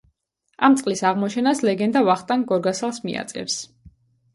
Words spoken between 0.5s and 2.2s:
ამ წყლის აღმოჩენას ლეგენდა